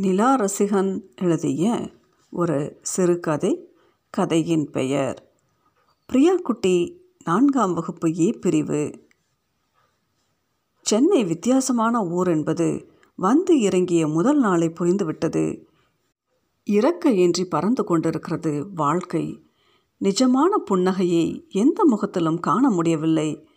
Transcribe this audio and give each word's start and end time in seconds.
நிலா 0.00 0.36
ரசிகன் 0.36 1.02
எழுதிய 1.22 1.90
ஒரு 2.30 2.78
சிறுகதை 2.82 3.72
கதையின் 4.10 4.70
பெயர். 4.70 5.32
பிரியா 6.06 6.34
குட்டி 6.36 7.00
நான்காம் 7.24 7.74
வகுப்பு 7.74 8.18
ஏ 8.18 8.30
பிரிவு. 8.30 9.06
சென்னை 10.82 11.24
வித்தியாசமான 11.24 12.04
ஊர் 12.06 12.28
என்பது 12.28 12.92
வந்து 13.14 13.60
இறங்கிய 13.60 14.08
முதல் 14.08 14.38
நாளை 14.38 14.72
புரிந்துவிட்டது 14.80 15.64
இறக்கையின்றி 16.70 17.44
பறந்து 17.44 17.84
கொண்டிருக்கிறது 17.84 18.72
வாழ்க்கை. 18.74 19.42
நிஜமான 20.00 20.58
புன்னகையை 20.70 21.48
எந்த 21.48 21.84
முகத்திலும் 21.84 22.40
காண 22.40 22.70
முடியவில்லை. 22.70 23.48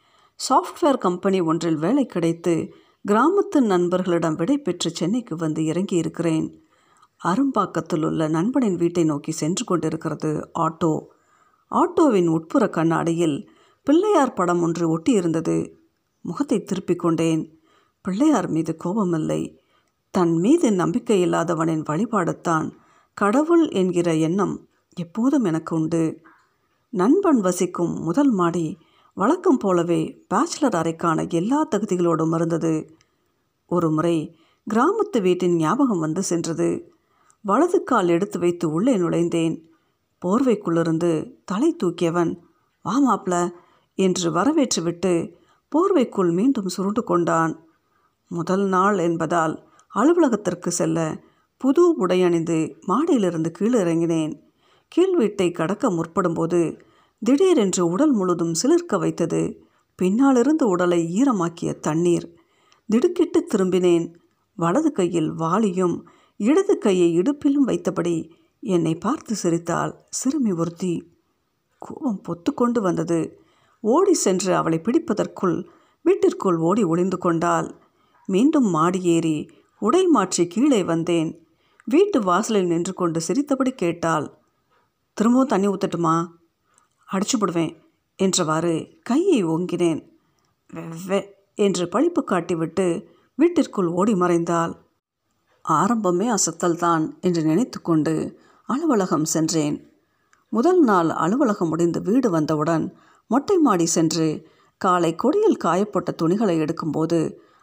சாஃப்ட்வேர் 0.49 0.97
கம்பெனி 0.97 1.41
ஒன்றில் 1.41 1.77
வேலை 1.77 2.05
கிடைத்து 2.05 2.73
கிராமத்து 3.07 3.59
நண்பர்களிடம் 3.59 4.35
விடை 4.35 4.57
பெற்று 4.57 4.89
சென்னைக்கு 4.89 5.35
வந்து 5.35 5.65
இறங்கி 5.65 5.95
இருக்கிறேன் 5.95 6.63
அரும்பாக்கத்தில் 7.23 8.05
உள்ள 8.05 8.27
நண்பனின் 8.27 8.75
வீட்டை 8.75 9.03
நோக்கி 9.03 9.31
சென்று 9.31 9.63
கொண்டிருக்கிறது 9.63 10.49
ஆட்டோ. 10.59 11.05
ஆட்டோவின் 11.71 12.27
உட்புற 12.27 12.69
கண்ணாடியில் 12.69 13.49
பிள்ளையார் 13.83 14.33
படம் 14.33 14.61
ஒன்று 14.61 14.97
ஒட்டியிருந்தது. 14.97 15.73
முகத்தை 16.21 16.63
திருப்பிக் 16.63 16.99
கொண்டேன். 16.99 17.59
பிள்ளையார் 18.01 18.49
மீது 18.49 18.77
கோபமில்லை. 18.83 19.57
தன் 20.11 20.31
மீது 20.31 20.71
நம்பிக்கை 20.71 21.25
இல்லாதவனின் 21.25 21.83
வழிபாடுத்தான் 21.89 22.71
கடவுள் 23.13 23.69
என்கிற 23.69 24.15
எண்ணம் 24.15 24.67
எப்போதும் 24.95 25.43
எனக்கு 25.43 25.75
உண்டு. 25.75 26.21
நண்பன் 26.89 27.39
வசிக்கும் 27.39 27.99
முதல் 27.99 28.31
மாடி 28.31 28.77
வழக்கம் 29.13 29.57
போலவே 29.57 30.25
பேச்சுலர் 30.29 30.75
அறைக்கான 30.75 31.29
எல்லா 31.29 31.67
தகுதிகளோடும் 31.75 32.35
இருந்தது. 32.35 32.97
ஒரு 33.65 33.91
முறை 33.91 34.37
கிராமத்து 34.69 35.21
வீட்டின் 35.21 35.55
ஞாபகம் 35.55 35.99
வந்து 35.99 36.23
சென்றது. 36.23 36.93
வலது 37.41 37.83
கால் 37.83 38.07
எடுத்து 38.07 38.39
வைத்து 38.39 38.71
உள்ளே 38.71 38.97
நுழைந்தேன். 38.97 39.61
போர்வைக்குள்ளிருந்து 40.21 41.33
தலை 41.45 41.75
தூக்கியவன் 41.83 42.37
வா 42.83 42.95
மாப்ள 43.07 43.53
என்று 43.95 44.31
வரவேற்றுவிட்டு 44.31 45.33
போர்வைக்குள் 45.71 46.33
மீண்டும் 46.33 46.67
சுருண்டு 46.67 47.03
கொண்டான். 47.03 47.59
முதல் 48.27 48.65
நாள் 48.67 48.97
என்பதால் 48.97 49.67
அலுவலகத்திற்கு 49.95 50.71
செல்ல 50.71 51.21
புது 51.57 52.07
உடையணிந்து 52.07 52.75
மாடியிலிருந்து 52.87 53.51
கீழிறங்கினேன். 53.59 54.41
கீழ் 54.87 55.15
வீட்டை 55.15 55.51
கடக்க 55.51 55.89
முற்படும்போது 55.89 56.81
திடீரென்று 57.21 57.87
உடல் 57.87 58.11
முழுதும் 58.11 58.53
சிலிர்க்க 58.53 58.97
வைத்தது. 58.99 59.41
பின்னாலிருந்து 59.95 60.67
உடலை 60.67 60.99
ஈரமாக்கிய 61.21 61.79
தண்ணீர். 61.79 62.25
திடுக்கிட்டு 62.89 63.47
திரும்பினேன். 63.47 64.13
வலது 64.57 64.91
கையில் 64.91 65.29
வாளியும் 65.33 65.95
இடது 66.39 66.77
கையை 66.77 67.09
இடுப்பிலும் 67.19 67.67
வைத்தபடி 67.67 68.15
என்னை 68.63 68.95
பார்த்து 68.95 69.35
சிரித்தாள் 69.35 69.93
சிறுமி 70.09 70.51
ஒருத்தி. 70.51 70.93
கோபம் 71.77 72.21
பொத்துக்கொண்டு 72.27 72.79
வந்தது. 72.81 73.19
ஓடி 73.83 74.13
சென்று 74.13 74.51
அவளை 74.55 74.81
பிடிப்பதற்குள் 74.83 75.65
வீட்டிற்குள் 76.05 76.57
ஓடி 76.57 76.83
ஒளிந்து 76.83 77.17
கொண்டாள். 77.17 77.69
மீண்டும் 78.29 78.67
மாடி 78.69 78.99
ஏறி 79.03 79.37
உடை 79.79 80.03
மாற்றி 80.07 80.47
கீழே 80.47 80.83
வந்தேன். 80.83 81.31
வீட்டு 81.87 82.21
வாசலில் 82.21 82.67
நின்று 82.67 82.93
கொண்டு 82.93 83.19
சிரித்தபடி 83.21 83.71
கேட்டாள் 83.71 84.27
திரும்பவும் 85.17 85.47
தண்ணி 85.47 85.67
ஊற்றட்டுமா 85.67 86.15
அடிச்சு 87.11 87.37
போடுவேன் 87.39 87.73
என்றவாறு 88.19 89.01
கையை 89.01 89.45
ஓங்கினேன். 89.45 90.01
வெவ்வே 90.73 91.19
என்று 91.55 91.85
பழிப்பு 91.85 92.21
காட்டிவிட்டு 92.25 92.85
வீட்டிற்குள் 93.35 93.87
ஓடி 93.87 94.13
மறைந்தாள். 94.13 94.73
ஆரம்பமே 95.69 96.27
அசத்தல்தான் 96.29 97.03
என்று 97.21 97.41
நினைத்து 97.43 97.81
கொண்டு 97.81 98.13
அலுவலகம் 98.69 99.25
சென்றேன். 99.25 99.77
முதல் 100.49 100.79
நாள் 100.79 101.09
அலுவலகம் 101.09 101.67
முடிந்து 101.67 102.01
வீடு 102.01 102.29
வந்தவுடன் 102.29 102.85
மொட்டை 103.27 103.57
மாடி 103.57 103.85
சென்று 103.85 104.27
காலை 104.77 105.15
கொடியில் 105.15 105.61
காயப்பட்ட 105.63 106.11
துணிகளை 106.11 106.55
எடுக்கும்போது 106.59 107.19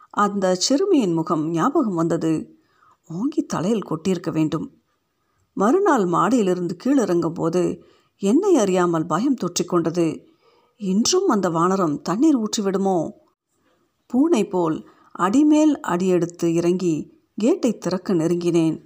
அந்த 0.09 0.55
சிறுமியின் 0.55 1.13
முகம் 1.13 1.49
ஞாபகம் 1.49 1.93
வந்தது. 1.93 2.33
ஓங்கி 3.09 3.41
தலையில் 3.45 3.87
கொட்டியிருக்க 3.89 4.31
வேண்டும். 4.31 4.67
மறுநாள் 5.53 6.05
மாடியிலிருந்து 6.05 6.75
கீழிறங்கும் 6.83 7.33
போது 7.33 7.83
என்னை 8.21 8.57
அறியாமல் 8.57 9.05
பயம் 9.05 9.35
தொற்றிக்கொண்டது 9.35 10.27
இன்றும் 10.77 11.27
அந்த 11.27 11.49
வானரம் 11.49 12.01
தண்ணீர் 12.01 12.37
ஊற்றிவிடுமோ? 12.39 13.09
பூனை 14.05 14.47
போல் 14.47 14.87
அடிமேல் 15.11 15.79
அடியெடுத்து 15.79 16.53
இறங்கி 16.53 16.95
கேட்டை 17.35 17.77
திறக்க 17.77 18.13
நெருங்கினேன். 18.13 18.77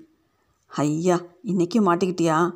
ஐயா 0.68 1.22
இன்னைக்கு 1.42 1.80
மாட்டிக்கிட்டியா? 1.82 2.52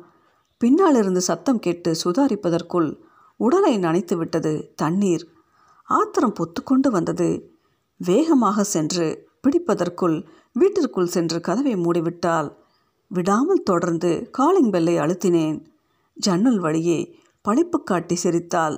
பின்னாலிருந்து 0.58 1.20
சத்தம் 1.20 1.58
கேட்டு 1.58 1.96
சுதாரிப்பதற்குள் 2.04 2.88
உடலை 3.36 3.78
நனைத்து 3.78 4.16
விட்டது 4.16 4.72
தண்ணீர். 4.76 5.24
ஆத்திரம் 5.88 6.34
பொத்துக்கொண்டு 6.34 6.88
வந்தது. 6.90 7.56
வேகமாக 8.00 8.64
சென்று 8.64 9.06
பிடிப்பதற்குள் 9.42 10.26
வீட்டிற்குள் 10.52 11.06
சென்று 11.06 11.40
கதவை 11.40 11.74
மூடிவிட்டால் 11.74 12.56
விடாமல் 13.08 13.62
தொடர்ந்து 13.62 14.28
காலிங் 14.30 14.70
பெல்லை 14.70 14.96
அழுத்தினேன். 14.98 15.58
ஜன்னல் 16.18 16.58
வழியே 16.58 16.98
பழிப்பு 17.48 17.78
காட்டி 17.84 18.16
சிரித்தாள். 18.16 18.76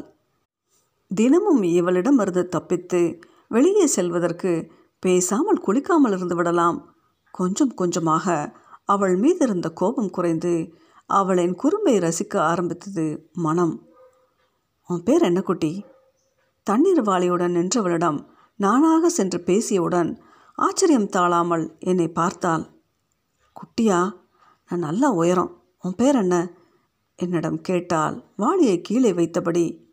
தினமும் 1.11 1.63
இவளிடமிருந்து 1.63 2.49
தப்பித்து 2.49 3.19
வெளியே 3.49 3.87
செல்வதற்கு 3.87 4.71
பேசாமல் 4.99 5.63
குளிக்காமல் 5.67 6.15
இருந்து 6.17 6.37
விடலாம். 6.37 6.79
கொஞ்சம் 7.31 7.75
கொஞ்சமாக 7.75 8.55
அவள் 8.85 9.17
மீது 9.17 9.47
இருந்த 9.47 9.69
கோபம் 9.71 10.11
குறைந்து 10.11 10.53
அவளின் 11.11 11.55
குறும்பை 11.55 11.95
ரசிக்க 11.99 12.35
ஆரம்பித்தது 12.39 13.31
மனம். 13.33 13.75
உன் 14.87 15.03
பேர் 15.03 15.23
என்ன 15.23 15.41
குட்டி? 15.41 15.73
தண்ணீர் 16.67 17.03
வாளியுடன் 17.03 17.57
நின்றவளிடம் 17.59 18.19
நானாக 18.57 19.09
சென்று 19.09 19.39
பேசியவுடன் 19.47 20.11
ஆச்சரியம் 20.59 21.09
தாழாமல் 21.09 21.77
என்னை 21.81 22.09
பார்த்தாள். 22.09 22.65
குட்டியா 23.57 24.01
நான் 24.71 24.85
நல்லா 24.87 25.09
உயரம். 25.11 25.53
உன் 25.81 25.95
பேர் 25.95 26.15
என்ன? 26.15 26.37
என்னிடம் 27.21 27.61
கேட்டால் 27.61 28.25
வாளியை 28.37 28.81
கீழே 28.81 29.13
வைத்தபடி 29.13 29.85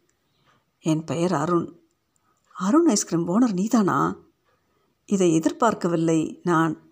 என் 0.79 1.03
பெயர் 1.03 1.33
அருண். 1.33 1.79
அருண் 2.53 2.87
ஐஸ்கிரீம் 2.87 3.27
ஓனர் 3.27 3.53
நீதானா? 3.53 4.15
இதை 5.05 5.33
எதிர்பார்க்கவில்லை. 5.33 6.39
நான் 6.43 6.91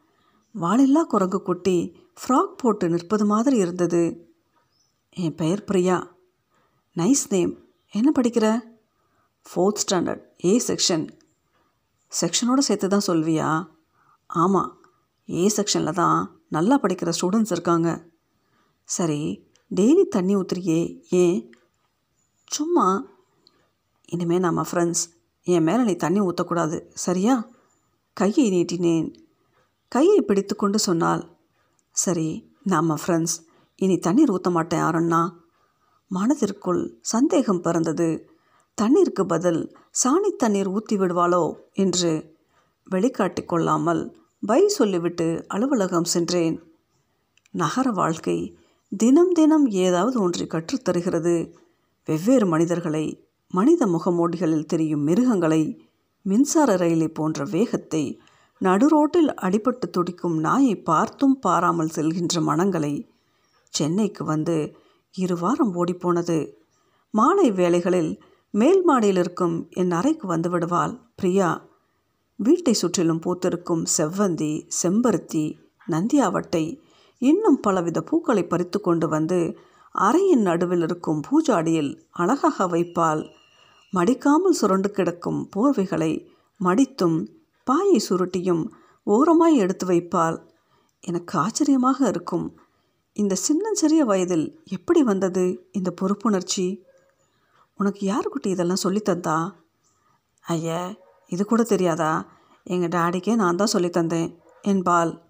வாளில்லா 0.61 1.01
குரங்கு 1.03 1.41
குட்டி 1.41 1.97
ஃப்ராக் 2.13 2.53
போட்டு 2.57 2.89
நிற்பது 2.89 3.25
மாதிரி 3.25 3.57
இருந்தது. 3.57 4.33
என் 5.09 5.35
பெயர் 5.35 5.63
பிரியா. 5.63 6.15
Nice 6.95 7.25
name. 7.29 7.65
என்ன 7.91 8.11
படிக்கிற? 8.15 8.61
Fourth 9.43 9.79
standard. 9.87 10.45
A 10.45 10.61
section. 10.67 11.09
செக்ஷனோடு 12.21 12.57
சேர்த்து 12.57 12.87
தான் 12.87 13.07
சொல்வியா? 13.07 13.67
ஆமாம் 14.25 14.85
ஏ 15.29 15.51
செக்ஷனில் 15.55 15.93
தான் 15.93 16.39
நல்லா 16.47 16.79
படிக்கிற 16.79 17.11
ஸ்டூடெண்ட்ஸ் 17.21 17.51
இருக்காங்க. 17.51 18.05
சரி. 18.83 19.44
டெய்லி 19.71 20.03
தண்ணி 20.07 20.35
ஊற்றுறியே 20.35 21.01
ஏன்? 21.09 21.55
சும்மா 22.45 23.07
இனிமேல் 24.05 24.39
நம்ம 24.39 24.65
ஃப்ரெண்ட்ஸ் 24.71 25.03
என் 25.43 25.63
மேலே 25.63 25.83
நீ 25.83 25.95
தண்ணி 25.95 26.19
ஊற்றக்கூடாது 26.19 26.83
சரியா? 26.93 27.47
கையை 28.13 28.45
நீட்டினேன். 28.51 29.15
கையை 29.87 30.21
பிடித்து 30.21 30.55
கொண்டு 30.55 30.79
சொன்னால் 30.79 31.37
சரி 31.91 32.53
நம்ம 32.63 32.95
ஃப்ரெண்ட்ஸ் 32.95 33.35
இனி 33.75 33.97
தண்ணீர் 33.97 34.31
ஊற்ற 34.31 34.51
மாட்டேன் 34.51 34.79
யாருன்னா 34.79 35.33
மனதிற்குள் 36.07 36.99
சந்தேகம் 37.01 37.61
பிறந்தது. 37.61 38.29
தண்ணீருக்கு 38.75 39.25
பதில் 39.25 39.77
சாணி 40.03 40.35
தண்ணீர் 40.37 40.67
ஊற்றி 40.67 40.97
விடுவாளோ? 40.97 41.53
என்று 41.73 42.37
வெளிக்காட்டி 42.91 43.45
கொள்ளாமல் 43.45 44.15
பை 44.45 44.67
சொல்லிவிட்டு 44.67 45.45
அலுவலகம் 45.47 46.03
சென்றேன். 46.03 46.63
நகர 47.51 47.91
வாழ்க்கை 47.91 48.57
தினம் 48.97 49.31
தினம் 49.31 49.67
ஏதாவது 49.67 50.21
ஒன்றை 50.21 50.47
கற்றுத்தருகிறது. 50.47 51.53
வெவ்வேறு 52.05 52.45
மனிதர்களை 52.45 53.27
மனித 53.49 53.85
முகமூடிகளில் 53.85 54.65
தெரியும் 54.65 55.03
மிருகங்களை 55.03 55.87
மின்சார 56.21 56.75
ரயிலை 56.75 57.07
போன்ற 57.07 57.43
வேகத்தை 57.43 58.19
நடுரோட்டில் 58.61 59.31
அடிபட்டு 59.41 59.87
துடிக்கும் 59.91 60.37
நாயை 60.39 60.75
பார்த்தும் 60.75 61.39
பாராமல் 61.39 61.91
செல்கின்ற 61.95 62.41
மனங்களை 62.41 63.11
சென்னைக்கு 63.69 64.23
வந்து 64.23 64.75
இரு 65.11 65.37
வாரம் 65.37 65.73
ஓடிப்போனது. 65.75 66.53
மாலை 67.09 67.51
வேளைகளில் 67.51 68.19
மேல் 68.49 68.83
மாடியில் 68.83 69.17
இருக்கும் 69.17 69.67
என் 69.69 69.91
அறைக்கு 69.91 70.27
வந்து 70.27 70.49
விடுவாள் 70.49 70.99
பிரியா. 71.15 71.67
வீட்டை 72.35 72.73
சுற்றிலும் 72.73 73.23
பூத்திருக்கும் 73.25 73.83
செவ்வந்தி 73.97 74.67
செம்பருத்தி 74.81 75.45
நந்தியாவட்டை 75.87 76.65
இன்னும் 77.19 77.59
பலவித 77.59 78.01
பூக்களை 78.01 78.43
பறித்து 78.43 78.81
கொண்டு 78.81 79.07
வந்து 79.07 79.57
அறையின் 79.99 80.41
நடுவில் 80.41 80.81
இருக்கும் 80.81 81.21
பூஜாடியில் 81.31 81.99
அழகாக 82.11 82.67
வைப்பாள். 82.67 83.31
மடிக்காமல் 83.93 84.49
சுரண்டு 84.49 84.91
கிடக்கும் 84.91 85.49
போர்வைகளை 85.55 86.27
மடித்தும் 86.63 87.27
பாயை 87.63 88.01
சுருட்டியும் 88.09 88.67
ஓரமாய் 89.03 89.55
எடுத்து 89.55 89.87
வைப்பாள். 89.87 90.39
எனக்கு 91.01 91.39
ஆச்சரியமாக 91.39 92.07
இருக்கும். 92.07 92.59
இந்த 93.13 93.35
சின்னஞ்சிறிய 93.35 94.05
வயதில் 94.05 94.59
எப்படி 94.65 95.03
வந்தது 95.03 95.69
இந்த 95.71 95.93
பொறுப்புணர்ச்சி? 96.01 96.83
உனக்கு 97.75 98.05
யாருக்குட்டி 98.05 98.49
இதெல்லாம் 98.49 98.75
சொல்லித் 98.75 99.09
தந்தா? 99.09 99.51
இது 101.27 101.45
கூட 101.45 101.63
தெரியாதா? 101.63 102.27
எங்கள் 102.63 103.01
டாடிக்கே 103.01 103.35
நான் 103.35 103.55
தான் 103.55 103.71
சொல்லித்தந்தேன் 103.73 104.35
என்பாள். 104.61 105.24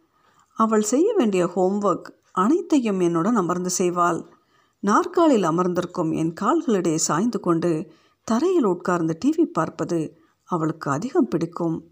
அவள் 0.60 0.82
செய்ய 0.82 1.14
வேண்டிய 1.14 1.46
ஹோம்ஒர்க் 1.46 2.10
அனைத்தையும் 2.32 3.00
என்னுடன் 3.00 3.36
அமர்ந்து 3.36 3.70
செய்வாள். 3.78 4.26
நாற்காலில் 4.80 5.44
அமர்ந்திருக்கும் 5.44 6.12
என் 6.12 6.34
கால்களிடையே 6.42 6.96
சாய்ந்து 6.96 7.40
கொண்டு 7.40 7.92
தரையில் 8.24 8.66
உட்கார்ந்து 8.66 9.18
டிவி 9.26 9.44
பார்ப்பது 9.44 10.18
அவளுக்கு 10.44 10.92
அதிகம் 10.92 11.28
பிடிக்கும். 11.28 11.90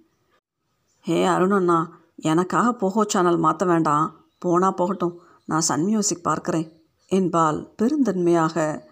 ஹே 1.00 1.25
அருணண்ணா 1.25 1.89
எனக்காக 2.15 2.68
போகோ 2.71 3.06
சேனல் 3.06 3.38
மாற்ற 3.38 3.65
வேண்டாம். 3.65 4.27
போனால் 4.38 4.74
போகட்டும். 4.74 5.21
நான் 5.45 5.62
சன் 5.62 5.83
மியூசிக் 5.83 6.27
பார்க்குறேன் 6.27 6.71
என்பாள் 7.12 7.74
பெருந்தன்மையாக. 7.81 8.86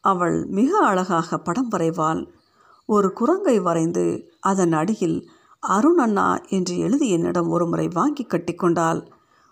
அவள் 0.00 0.46
மிக 0.46 0.78
அழகாக 0.78 1.38
படம் 1.38 1.70
வரைவாள். 1.70 2.26
ஒரு 2.86 3.12
குரங்கை 3.12 3.60
வரைந்து 3.60 4.32
அதன் 4.40 4.72
அடியில் 4.72 5.18
அருண் 5.68 5.98
அண்ணா 5.98 6.40
என்று 6.48 6.78
எழுதி 6.78 7.10
என்னிடம் 7.10 7.48
ஒரு 7.48 7.66
முறை 7.66 7.88
வாங்கி 7.88 8.26
கட்டிக்கொண்டாள் 8.26 9.00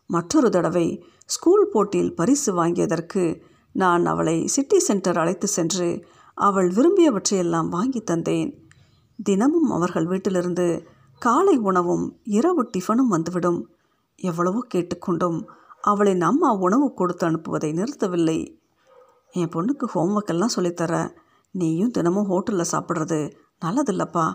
மற்றொரு 0.06 0.48
தடவை 0.50 0.86
ஸ்கூல் 1.24 1.68
போட்டியில் 1.72 2.14
பரிசு 2.14 2.50
வாங்கியதற்கு 2.54 3.42
நான் 3.72 4.06
அவளை 4.06 4.46
சிட்டி 4.46 4.78
சென்டர் 4.78 5.18
அழைத்து 5.18 5.46
சென்று 5.46 6.04
அவள் 6.34 6.68
விரும்பியவற்றையெல்லாம் 6.68 7.68
வாங்கி 7.68 8.00
தந்தேன். 8.02 8.50
தினமும் 9.22 9.70
அவர்கள் 9.70 10.06
வீட்டிலிருந்து 10.06 10.86
காலை 11.18 11.56
உணவும் 11.58 12.20
இரவு 12.24 12.62
டிஃபனும் 12.62 13.12
வந்துவிடும். 13.14 13.70
எவ்வளவோ 14.16 14.66
கேட்டுக்கொண்டும் 14.74 15.38
அவளின் 15.80 16.20
அம்மா 16.20 16.52
உணவு 16.52 16.94
கொடுத்து 16.94 17.24
அனுப்புவதை 17.28 17.70
நிறுத்தவில்லை. 17.72 18.38
என் 19.30 19.52
பொண்ணுக்கு 19.54 19.86
ஹோம்ஒர்க் 19.94 20.32
எல்லாம் 20.34 20.54
சொல்லித்தர 20.56 21.10
நீயும் 21.50 21.90
தினமும் 21.90 22.30
ஹோட்டலில் 22.30 22.72
சாப்பிட்றது 22.72 23.32
நல்லதில்லப்பா. 23.64 24.32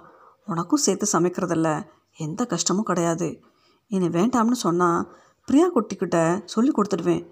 உனக்கும் 0.48 0.80
சேர்த்து 0.80 1.20
சமைக்கிறதில்ல. 1.20 1.70
எந்த 2.18 2.46
கஷ்டமும் 2.46 2.84
கிடையாது. 2.84 3.40
இனி 3.88 4.08
வேண்டாம்னு 4.08 4.52
சொன்னால் 4.52 5.16
பிரியா 5.46 5.68
குட்டிக்கிட்ட 5.68 6.42
சொல்லி 6.46 6.72
கொடுத்துடுவேன். 6.72 7.26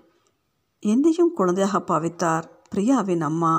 என்னையும் 0.79 1.33
குழந்தையாக 1.33 1.83
பாவித்தார் 1.87 2.43
பிரியாவின் 2.75 3.21
அம்மா. 3.21 3.53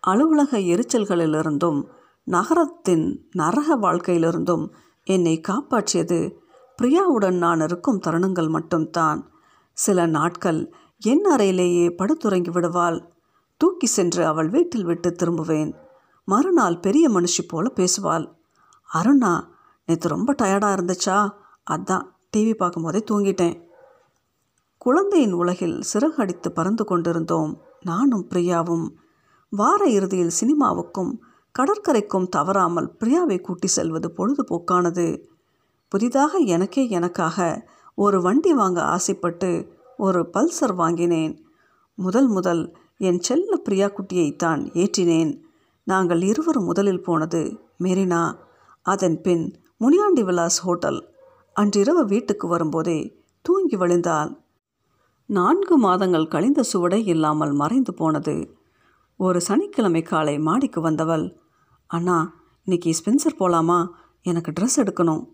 அலுவலக 0.00 0.58
எரிச்சல்களிலிருந்தும் 0.58 1.80
நகரத்தின் 2.24 3.28
நரக 3.32 3.76
வாழ்க்கையிலிருந்தும் 3.76 4.64
என்னை 5.04 5.40
காப்பாற்றியது 5.48 6.18
பிரியாவுடன் 6.82 7.36
நான் 7.36 7.60
இருக்கும் 7.60 8.00
தருணங்கள் 8.06 8.48
மட்டும்தான். 8.48 9.20
சில 9.72 10.06
நாட்கள் 10.06 10.72
என் 10.98 11.24
அறையிலேயே 11.30 11.86
படுத்துறங்கி 11.98 12.50
விடுவாள் 12.50 12.98
தூக்கி 13.56 13.86
சென்று 13.86 14.26
அவள் 14.26 14.48
வீட்டில் 14.48 14.84
விட்டு 14.84 15.10
திரும்புவேன். 15.10 15.72
மறுநாள் 16.24 16.78
பெரிய 16.78 17.10
மனுஷி 17.10 17.42
போல் 17.48 17.72
பேசுவாள். 17.76 18.32
அருணா 18.94 19.46
நேற்று 19.86 20.08
ரொம்ப 20.08 20.34
டயர்டாக 20.42 20.74
இருந்துச்சா? 20.74 21.30
அதான் 21.70 22.02
டிவி 22.36 22.54
பார்க்கும்போதே 22.54 23.04
தூங்கிட்டேன். 23.10 23.62
குழந்தையின் 24.78 25.32
உலகில் 25.32 25.82
சிறகடித்து 25.92 26.52
பறந்து 26.52 26.84
கொண்டிருந்தோம். 26.84 27.60
நானும் 27.80 28.28
பிரியாவும். 28.28 28.88
வார 29.50 29.84
இறுதியில் 29.84 30.30
சினிமாவுக்கும் 30.40 31.18
கடற்கரைக்கும் 31.58 32.28
தவறாமல் 32.28 32.94
பிரியாவை 33.00 33.40
கூட்டி 33.40 33.66
செல்வது 33.66 34.12
பொழுதுபோக்கானது. 34.16 35.24
புதிதாக 35.88 36.38
எனக்கே 36.38 36.88
எனக்காக 36.88 37.68
ஒரு 37.94 38.22
வண்டி 38.22 38.54
வாங்க 38.54 38.82
ஆசைப்பட்டு 38.82 39.72
ஒரு 39.96 40.30
பல்சர் 40.32 40.74
வாங்கினேன். 40.74 41.44
முதல் 41.94 42.28
முதல் 42.28 42.76
என் 42.98 43.20
செல்ல 43.20 43.56
பிரியா 43.56 43.86
குட்டியைத்தான் 43.86 44.62
ஏற்றினேன். 44.72 45.40
நாங்கள் 45.84 46.22
இருவரும் 46.22 46.64
முதலில் 46.64 47.02
போனது 47.02 47.60
மெரினா 47.78 48.38
அதன் 48.82 49.20
பின் 49.20 49.60
முனியாண்டி 49.76 50.22
விலாஸ் 50.22 50.60
ஹோட்டல். 50.60 51.14
அன்றிரவு 51.52 52.06
வீட்டுக்கு 52.06 52.46
வரும்போதே 52.48 53.24
தூங்கி 53.40 53.76
வழிந்தால் 53.76 54.40
நான்கு 55.26 55.78
மாதங்கள் 55.78 56.28
கழிந்த 56.28 56.62
சுவடை 56.62 57.06
இல்லாமல் 57.06 57.52
மறைந்து 57.52 57.94
போனது. 57.94 58.56
ஒரு 59.16 59.40
சனிக்கிழமை 59.40 60.02
காலை 60.02 60.38
மாடிக்கு 60.38 60.80
வந்தவள் 60.80 61.40
அண்ணா 61.86 62.34
இன்னைக்கு 62.64 62.90
ஸ்பென்சர் 62.98 63.38
போகலாமா 63.38 63.94
எனக்கு 64.22 64.50
ட்ரெஸ் 64.50 64.76
எடுக்கணும். 64.76 65.24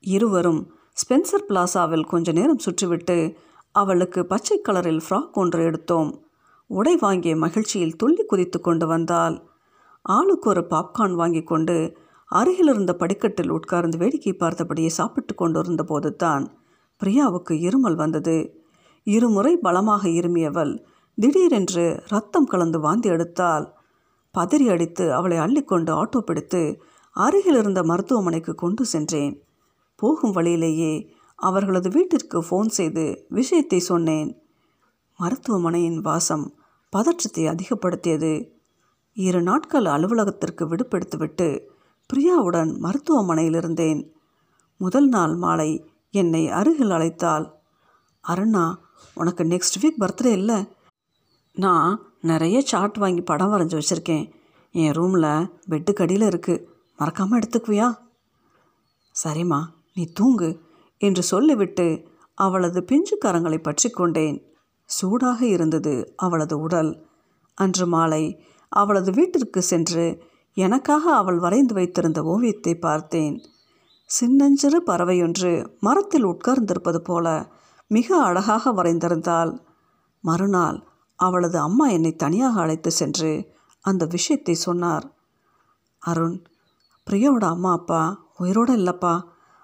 இருவரும் 0.00 0.74
ஸ்பென்சர் 1.02 1.48
பிளாசாவில் 1.48 2.06
கொஞ்ச 2.06 2.32
நேரம் 2.32 2.64
சுற்றிவிட்டு 2.66 3.34
அவளுக்கு 3.72 4.26
பச்சை 4.26 4.62
கலரில் 4.68 5.00
ஃப்ராக் 5.08 5.32
ஒன்று 5.32 5.64
எடுத்தோம். 5.64 6.10
உடை 6.66 6.96
வாங்கிய 6.96 7.36
மகிழ்ச்சியில் 7.36 7.96
துள்ளி 7.96 8.24
குதித்து 8.24 8.60
கொண்டு 8.60 8.86
வந்தாள். 8.86 9.36
ஆளுக்கு 10.04 10.48
ஒரு 10.48 10.62
பாப்கார்ன் 10.70 11.14
வாங்கி 11.14 11.42
கொண்டு 11.42 11.76
அருகில் 12.30 12.70
இருந்த 12.72 12.92
படிக்கட்டில் 12.92 13.50
உட்கார்ந்து 13.50 13.96
வேடிக்கை 13.98 14.32
பார்த்தபடியே 14.32 14.86
சாப்பிட்டு 14.86 15.34
கொண்டிருந்த 15.34 15.82
போது 15.82 16.10
தான் 16.16 16.44
பிரியாவுக்கு 17.00 17.54
இருமல் 17.68 17.94
வந்தது. 17.94 18.36
இருமுறை 19.06 19.52
பலமாக 19.56 20.04
இருமியவள் 20.08 20.72
திடீரென்று 21.18 21.86
ரத்தம் 22.08 22.46
கலந்து 22.46 22.78
வாந்தி 22.80 23.08
எடுத்தால் 23.08 23.66
பதறி 24.34 24.66
அடித்து 24.68 25.04
அவளை 25.12 25.38
அள்ளிக்கொண்டு 25.38 25.90
ஆட்டோ 25.92 26.18
பிடித்து 26.18 26.62
அருகில் 27.16 27.58
இருந்த 27.58 27.80
மருத்துவமனைக்கு 27.82 28.54
கொண்டு 28.54 28.84
சென்றேன். 28.84 29.34
போகும் 29.98 30.32
வழியிலேயே 30.32 30.94
அவர்களது 31.38 31.88
வீட்டிற்கு 31.90 32.38
ஃபோன் 32.48 32.70
செய்து 32.70 33.04
விஷயத்தை 33.28 33.80
சொன்னேன். 33.80 34.30
மருத்துவமனையின் 35.18 36.00
வாசம் 36.00 36.46
பதற்றத்தை 36.92 37.44
அதிகப்படுத்தியது. 37.46 38.32
இரு 39.16 39.42
நாட்கள் 39.42 39.84
அலுவலகத்திற்கு 39.84 40.64
விடுப்பெடுத்துவிட்டு 40.68 41.68
பிரியாவுடன் 42.10 42.78
மருத்துவமனையில் 42.78 43.54
இருந்தேன். 43.54 44.14
முதல் 44.76 45.08
நாள் 45.08 45.34
மாலை 45.34 45.90
என்னை 46.10 46.48
அருகில் 46.48 46.90
அழைத்தாள். 46.90 47.50
அருணா 48.24 48.74
உனக்கு 49.14 49.44
நெக்ஸ்ட் 49.44 49.78
வீக் 49.82 50.00
பர்த்டே 50.00 50.26
இல்லை. 50.26 50.68
நான் 51.52 52.02
நிறைய 52.20 52.60
சார்ட் 52.60 52.98
வாங்கி 52.98 53.20
படம் 53.20 53.52
வரைஞ்சி 53.52 53.80
வச்சுருக்கேன். 53.80 54.32
என் 54.72 54.92
ரூமில் 54.92 55.48
பெட்டுக்கு 55.70 56.02
அடியில் 56.02 56.28
இருக்குது 56.28 56.64
மறக்காமல் 56.96 57.40
எடுத்துக்குவியா? 57.40 57.98
சரிம்மா 59.24 59.60
நீ 59.94 60.04
தூங்கு 60.04 60.60
என்று 60.98 61.22
சொல்லிவிட்டு 61.22 62.08
அவளது 62.34 62.84
பிஞ்சு 62.84 63.16
பற்றி 63.62 63.90
கொண்டேன். 63.90 64.44
சூடாக 64.84 65.46
இருந்தது 65.46 66.12
அவளது 66.16 66.58
உடல். 66.58 67.06
அன்று 67.54 67.86
மாலை 67.86 68.44
அவளது 68.74 69.10
வீட்டிற்கு 69.12 69.62
சென்று 69.62 70.06
எனக்காக 70.56 71.04
அவள் 71.14 71.38
வரைந்து 71.38 71.74
வைத்திருந்த 71.74 72.22
ஓவியத்தை 72.22 72.74
பார்த்தேன். 72.78 73.36
சின்னஞ்சிறு 74.10 74.78
பறவையொன்று 74.86 75.52
மரத்தில் 75.80 76.26
உட்கார்ந்திருப்பது 76.26 76.98
போல 76.98 77.26
மிக 77.90 78.16
அழகாக 78.22 78.72
வரைந்திருந்தாள். 78.72 79.52
மறுநாள் 80.24 80.78
அவளது 81.18 81.58
அம்மா 81.58 81.86
என்னை 81.88 82.12
தனியாக 82.14 82.60
அழைத்து 82.60 82.90
சென்று 82.90 83.32
அந்த 83.84 84.04
விஷயத்தை 84.04 84.54
சொன்னார். 84.54 85.06
அருண் 86.02 86.36
பிரியாவோட 87.06 87.44
அம்மா 87.44 87.72
அப்பா 87.72 88.02
உயிரோடு 88.36 88.72
இல்லைப்பா. 88.76 89.14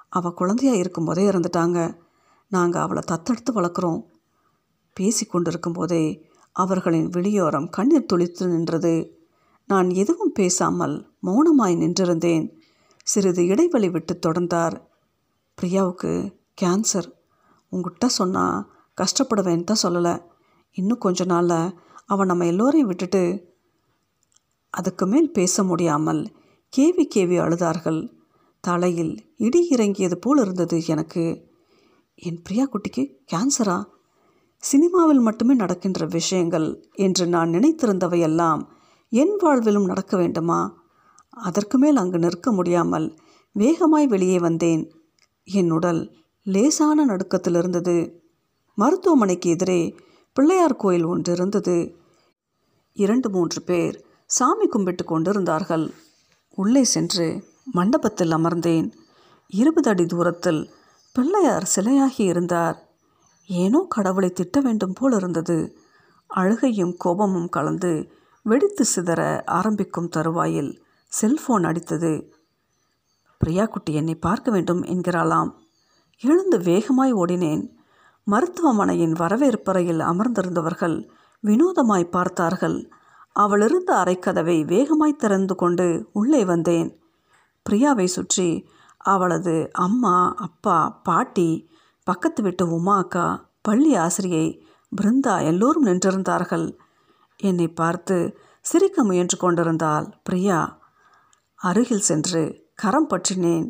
அவள் 0.09 0.33
குழந்தையா 0.33 0.75
இருக்கும்போதே 0.75 1.25
இறந்துட்டாங்க. 1.29 1.79
நாங்கள் 2.52 2.83
அவளை 2.83 3.02
தத்தெடுத்து 3.11 3.50
வளர்க்குறோம். 3.55 4.00
பேசி 4.97 5.25
கொண்டிருக்கும்போதே 5.26 6.05
அவர்களின் 6.62 7.09
வெளியோரம் 7.09 7.71
கண்ணீர் 7.71 8.11
துளித்து 8.12 8.45
நின்றது. 8.49 8.95
நான் 9.71 9.88
எதுவும் 10.02 10.33
பேசாமல் 10.33 10.97
மௌனமாய் 11.26 11.81
நின்றிருந்தேன். 11.83 12.47
சிறிது 13.02 13.43
இடைவெளி 13.47 13.88
விட்டு 13.88 14.14
தொடர்ந்தார். 14.19 14.76
பிரியாவுக்கு 15.59 16.12
கேன்சர். 16.62 17.09
உங்ககிட்ட 17.73 18.09
சொன்னால் 18.09 18.59
கஷ்டப்படுவேன்னு 18.97 19.69
தான் 19.69 19.85
சொல்லலை. 19.87 20.14
இன்னும் 20.76 21.05
கொஞ்ச 21.05 21.25
நாளில் 21.25 21.75
அவன் 22.07 22.26
நம்ம 22.26 22.47
எல்லோரையும் 22.47 22.88
விட்டுட்டு 22.88 23.23
அதுக்கு 24.75 25.05
மேல் 25.07 25.31
பேச 25.33 25.62
முடியாமல் 25.62 26.23
கேவி 26.73 27.05
கேவி 27.14 27.37
அழுதார்கள். 27.45 28.00
தலையில் 28.64 29.14
இடி 29.37 29.61
இறங்கியது 29.69 30.17
போல் 30.19 30.40
இருந்தது 30.40 30.76
எனக்கு. 30.87 31.25
என் 32.19 32.43
பிரியா 32.43 32.64
குட்டிக்கு 32.64 33.02
கேன்சரா? 33.33 33.76
சினிமாவில் 34.62 35.19
மட்டுமே 35.19 35.55
நடக்கின்ற 35.55 36.07
விஷயங்கள் 36.07 36.88
என்று 36.93 37.26
நான் 37.26 37.50
நினைத்திருந்தவையெல்லாம் 37.50 38.67
என் 39.09 39.38
வாழ்விலும் 39.43 39.85
நடக்க 39.85 40.17
வேண்டுமா? 40.17 40.83
அதற்கு 41.31 41.79
மேல் 41.79 41.97
அங்கு 41.97 42.19
நிற்க 42.19 42.52
முடியாமல் 42.52 43.19
வேகமாய் 43.52 44.07
வெளியே 44.07 44.38
வந்தேன். 44.38 44.93
என் 45.45 45.71
உடல் 45.71 46.12
லேசான 46.43 47.05
நடுக்கத்தில் 47.05 47.55
இருந்தது. 47.55 48.23
மருத்துவமனைக்கு 48.75 49.50
எதிரே 49.50 49.95
பிள்ளையார் 50.33 50.76
கோயில் 50.76 51.05
ஒன்று 51.05 51.33
இருந்தது. 51.33 51.97
இரண்டு 52.93 53.31
மூன்று 53.31 53.62
பேர் 53.62 54.05
சாமி 54.26 54.67
கும்பிட்டு 54.67 55.05
கொண்டிருந்தார்கள். 55.05 55.90
உள்ளே 56.55 56.85
சென்று 56.85 57.45
மண்டபத்தில் 57.73 58.31
அமர்ந்தேன். 58.31 58.93
இருபது 59.49 59.90
அடி 59.90 60.07
தூரத்தில் 60.07 60.71
பிள்ளையார் 61.12 61.71
சிலையாகி 61.76 62.21
இருந்தார். 62.21 62.90
ஏனோ 63.47 63.87
கடவுளை 63.89 64.33
திட்ட 64.33 64.61
வேண்டும் 64.61 64.93
போல் 64.93 65.13
இருந்தது. 65.13 65.77
அழுகையும் 66.27 66.97
கோபமும் 66.97 67.49
கலந்து 67.49 68.11
வெடித்து 68.43 68.85
சிதற 68.97 69.47
ஆரம்பிக்கும் 69.47 70.09
தருவாயில் 70.09 70.83
செல்போன் 71.07 71.65
அடித்தது. 71.65 72.31
பிரியா 73.39 73.67
குட்டி 73.67 73.95
என்னை 73.95 74.15
பார்க்க 74.15 74.51
வேண்டும் 74.51 74.83
என்கிறாளாம். 74.83 75.51
எழுந்து 76.19 76.59
வேகமாய் 76.59 77.13
ஓடினேன். 77.13 77.71
மருத்துவமனையின் 78.25 79.13
வரவேற்பறையில் 79.13 79.99
அமர்ந்திருந்தவர்கள் 79.99 81.09
வினோதமாய் 81.45 82.11
பார்த்தார்கள். 82.11 82.91
அவளிருந்த 83.33 83.95
அறைக்கதவை 83.95 84.65
வேகமாய் 84.65 85.17
திறந்து 85.17 85.55
கொண்டு 85.55 86.09
உள்ளே 86.13 86.45
வந்தேன். 86.45 86.99
பிரியாவை 87.71 88.05
சுற்றி 88.05 88.69
அவளது 88.99 89.69
அம்மா 89.73 90.35
அப்பா 90.37 91.01
பாட்டி 91.03 91.70
பக்கத்து 92.11 92.40
வீட்டு 92.43 92.64
உமா 92.71 92.95
அக்கா 92.97 93.25
பள்ளி 93.62 93.90
ஆசிரியை 93.95 94.47
பிருந்தா 94.93 95.35
எல்லோரும் 95.45 95.87
நின்றிருந்தார்கள். 95.87 96.67
என்னை 97.40 97.67
பார்த்து 97.71 98.17
சிரிக்க 98.64 99.05
முயன்று 99.05 99.37
கொண்டிருந்தாள் 99.38 100.07
பிரியா. 100.23 100.59
அருகில் 101.59 102.07
சென்று 102.09 102.43
கரம் 102.75 103.09
பற்றினேன். 103.11 103.69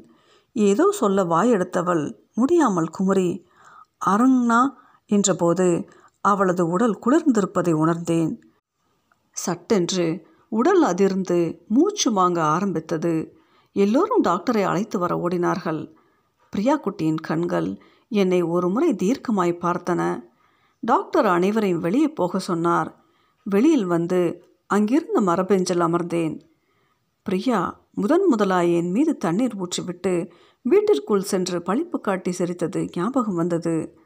ஏதோ 0.57 0.87
சொல்ல 0.91 1.25
வாயெடுத்தவள் 1.25 2.05
முடியாமல் 2.35 2.89
குமுறி 2.89 3.31
அரங்னா 4.07 4.61
என்றபோது 5.11 5.69
அவளது 6.25 6.63
உடல் 6.69 6.97
குளிர்ந்திருப்பதை 7.05 7.73
உணர்ந்தேன். 7.73 8.33
சட்டென்று 9.37 10.07
உடல் 10.53 10.83
அதிர்ந்து 10.83 11.39
மூச்சு 11.69 12.09
வாங்க 12.13 12.39
ஆரம்பித்தது. 12.55 13.15
எல்லோரும் 13.77 14.25
டாக்டரை 14.25 14.63
அழைத்து 14.63 14.97
வர 14.99 15.13
ஓடினார்கள். 15.17 15.83
பிரியா 16.53 16.75
குட்டியின் 16.77 17.21
கண்கள் 17.21 17.71
என்னை 18.11 18.43
ஒரு 18.43 18.69
முறை 18.71 18.95
தீர்க்கமாய் 18.95 19.61
பார்த்தன. 19.61 20.03
டாக்டர் 20.81 21.27
அனைவரையும் 21.27 21.81
வெளியே 21.81 22.09
போக 22.09 22.39
சொன்னார். 22.39 23.05
வெளியில் 23.45 23.87
வந்து 23.87 24.21
அங்கிருந்த 24.67 25.21
மரபெஞ்சில் 25.21 25.85
அமர்ந்தேன். 25.87 26.41
பிரியா 27.23 27.81
முதன் 27.95 28.27
முதலாய் 28.27 28.75
என் 28.75 28.91
மீது 28.91 29.17
தண்ணீர் 29.17 29.57
ஊற்றிவிட்டு 29.57 30.31
வீட்டிற்குள் 30.63 31.23
சென்று 31.23 31.59
பழிப்பு 31.59 32.01
காட்டி 32.01 32.33
சிரித்தது 32.33 32.89
ஞாபகம் 32.93 33.35
வந்தது. 33.35 33.99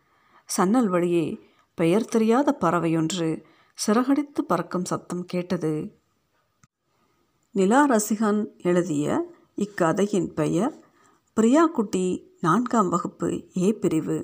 சன்னல் 0.57 0.89
வழியே 0.89 1.41
பெயர் 1.75 2.05
தெரியாத 2.05 2.57
பறவையொன்று 2.61 3.29
சிறகடித்து 3.87 4.41
பறக்கும் 4.47 4.85
சத்தம் 4.85 5.25
கேட்டது. 5.25 5.73
நிலா 7.55 7.89
ரசிகன் 7.89 8.41
எழுதிய 8.63 9.07
இக்கதையின் 9.55 10.35
பெயர் 10.35 10.75
பிரியா 11.35 11.67
குட்டி 11.67 12.34
நான்காம் 12.45 12.89
வகுப்பு 12.89 13.29
ஏ 13.57 13.69
பிரிவு. 13.73 14.19